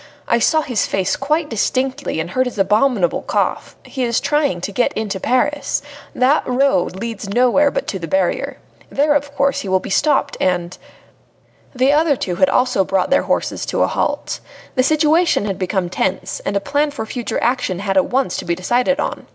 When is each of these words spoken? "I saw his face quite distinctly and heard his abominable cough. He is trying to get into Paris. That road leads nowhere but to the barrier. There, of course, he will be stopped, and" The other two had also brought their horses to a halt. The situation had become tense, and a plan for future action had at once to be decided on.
"I 0.27 0.39
saw 0.39 0.63
his 0.63 0.87
face 0.87 1.15
quite 1.15 1.47
distinctly 1.47 2.19
and 2.19 2.31
heard 2.31 2.47
his 2.47 2.57
abominable 2.57 3.21
cough. 3.21 3.75
He 3.83 4.03
is 4.03 4.19
trying 4.19 4.59
to 4.61 4.71
get 4.71 4.93
into 4.93 5.19
Paris. 5.19 5.83
That 6.15 6.41
road 6.47 6.95
leads 6.95 7.29
nowhere 7.29 7.69
but 7.69 7.85
to 7.89 7.99
the 7.99 8.07
barrier. 8.07 8.57
There, 8.89 9.13
of 9.13 9.35
course, 9.35 9.61
he 9.61 9.69
will 9.69 9.79
be 9.79 9.91
stopped, 9.91 10.37
and" 10.41 10.75
The 11.75 11.93
other 11.93 12.15
two 12.15 12.37
had 12.37 12.49
also 12.49 12.83
brought 12.83 13.11
their 13.11 13.21
horses 13.29 13.63
to 13.67 13.83
a 13.83 13.87
halt. 13.87 14.39
The 14.73 14.81
situation 14.81 15.45
had 15.45 15.59
become 15.59 15.87
tense, 15.87 16.39
and 16.47 16.57
a 16.57 16.59
plan 16.59 16.89
for 16.89 17.05
future 17.05 17.37
action 17.39 17.77
had 17.77 17.95
at 17.95 18.05
once 18.07 18.37
to 18.37 18.45
be 18.45 18.55
decided 18.55 18.99
on. 18.99 19.27